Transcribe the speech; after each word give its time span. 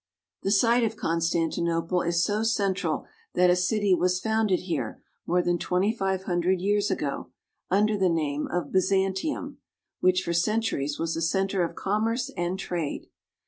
The 0.41 0.49
site 0.49 0.83
of 0.83 0.95
Constantinople 0.95 2.01
is 2.01 2.23
so 2.23 2.41
central 2.41 3.05
that 3.35 3.51
a 3.51 3.55
city 3.55 3.93
was 3.93 4.19
founded 4.19 4.61
here 4.61 4.99
more 5.27 5.43
than 5.43 5.59
twenty 5.59 5.95
five 5.95 6.23
hundred 6.23 6.59
years 6.59 6.89
ago, 6.89 7.29
under 7.69 7.95
the 7.95 8.09
name 8.09 8.47
of 8.47 8.71
Byzantium, 8.71 9.59
which 9.99 10.23
for 10.23 10.33
centuries 10.33 10.97
was 10.97 11.15
a 11.15 11.21
center 11.21 11.63
of 11.63 11.75
commerce 11.75 12.31
and 12.35 12.57
trade. 12.57 13.09